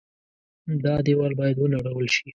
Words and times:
دا 0.83 0.95
دېوال 1.05 1.33
باید 1.39 1.55
ونړول 1.59 2.07
شي. 2.15 2.25